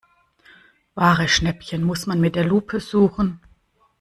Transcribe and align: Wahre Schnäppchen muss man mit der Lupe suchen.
Wahre 0.95 1.27
Schnäppchen 1.27 1.83
muss 1.83 2.07
man 2.07 2.19
mit 2.19 2.35
der 2.35 2.43
Lupe 2.43 2.79
suchen. 2.79 3.39